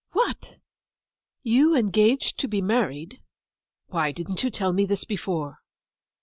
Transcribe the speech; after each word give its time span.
'What!—you 0.13 1.75
engaged 1.75 2.39
to 2.39 2.47
be 2.47 2.59
married?—Why 2.59 4.11
didn't 4.11 4.41
you 4.41 4.49
tell 4.49 4.73
me 4.73 4.87
this 4.87 5.03
before? 5.03 5.59